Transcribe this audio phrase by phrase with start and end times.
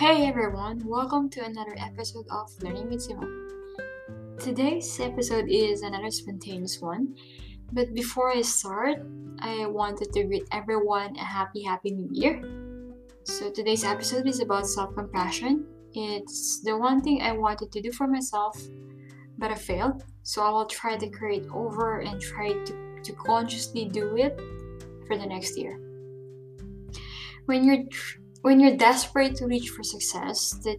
[0.00, 3.50] Hey everyone, welcome to another episode of Learning with Simone.
[4.38, 7.14] Today's episode is another spontaneous one,
[7.70, 8.96] but before I start,
[9.40, 12.40] I wanted to greet everyone a happy, happy new year.
[13.24, 15.66] So today's episode is about self compassion.
[15.92, 18.58] It's the one thing I wanted to do for myself,
[19.36, 20.04] but I failed.
[20.22, 24.40] So I will try to create over and try to, to consciously do it
[25.06, 25.78] for the next year.
[27.44, 27.84] When you're
[28.42, 30.78] when you're desperate to reach for success, that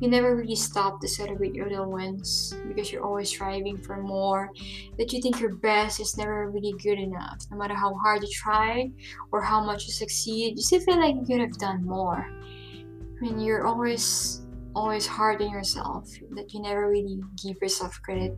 [0.00, 4.50] you never really stop to celebrate your little wins because you're always striving for more.
[4.98, 7.38] That you think your best is never really good enough.
[7.50, 8.90] No matter how hard you try
[9.30, 12.26] or how much you succeed, you still feel like you could have done more.
[12.28, 14.42] I mean, you're always
[14.74, 16.08] always hard on yourself.
[16.30, 18.36] That you never really give yourself credit,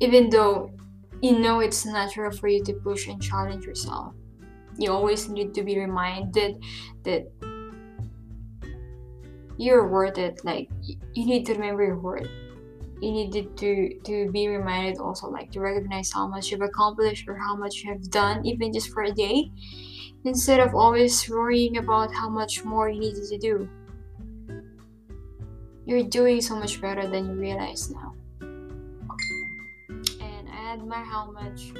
[0.00, 0.70] even though
[1.22, 4.14] you know it's natural for you to push and challenge yourself.
[4.78, 6.62] You always need to be reminded
[7.02, 7.26] that
[9.60, 10.70] you're worth it like
[11.12, 12.26] you need to remember your worth.
[13.02, 17.36] You needed to to be reminded also like to recognize how much you've accomplished or
[17.36, 19.50] how much you have done even just for a day
[20.24, 23.68] instead of always worrying about how much more you needed to do.
[25.84, 28.14] You're doing so much better than you realize now.
[28.40, 31.72] And i admire how much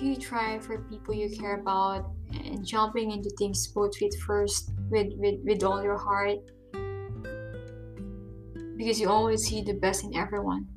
[0.00, 5.12] you try for people you care about and jumping into things both feet first with,
[5.16, 6.38] with with all your heart
[8.78, 10.68] because you always see the best in everyone.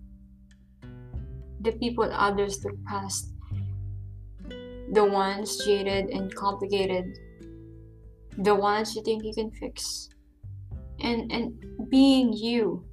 [1.62, 3.32] The people others look past,
[4.92, 7.06] the ones jaded and complicated,
[8.40, 10.10] the ones you think you can fix.
[11.00, 11.54] And and
[11.90, 12.84] being you,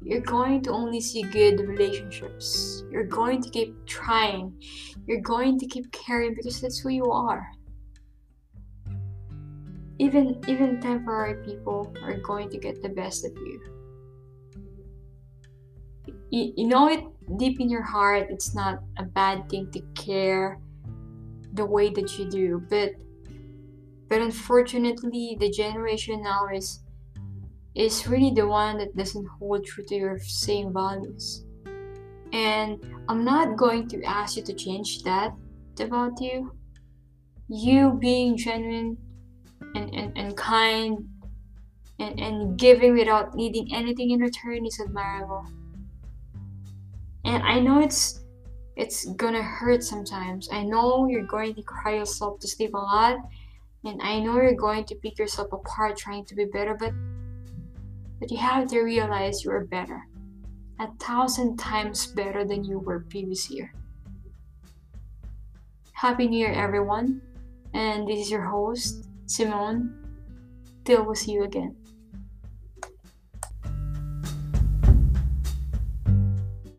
[0.00, 2.84] you're going to only see good relationships.
[2.90, 4.54] You're going to keep trying.
[5.06, 7.46] You're going to keep caring because that's who you are.
[9.98, 13.74] Even even temporary people are going to get the best of you
[16.34, 17.04] you, you know it
[17.38, 20.58] deep in your heart it's not a bad thing to care
[21.52, 22.90] the way that you do but
[24.08, 26.80] but unfortunately the generation now is
[27.74, 31.44] is really the one that doesn't hold true to your same values.
[32.32, 32.78] And
[33.08, 35.32] i'm not going to ask you to change that
[35.80, 36.52] about you.
[37.48, 38.96] You being genuine
[39.74, 40.98] and, and, and kind
[41.98, 45.46] and, and giving without needing anything in return is admirable
[47.24, 48.20] and I know it's
[48.76, 50.48] it's gonna hurt sometimes.
[50.50, 53.18] I know you're going to cry yourself to sleep a lot,
[53.84, 56.92] and I know you're going to pick yourself apart trying to be better, but
[58.20, 60.02] but you have to realize you are better.
[60.80, 63.72] A thousand times better than you were previous year.
[65.92, 67.22] Happy New Year everyone.
[67.72, 69.98] And this is your host, Simone.
[70.84, 71.76] Till we'll see you again.